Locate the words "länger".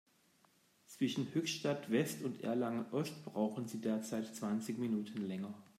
5.27-5.53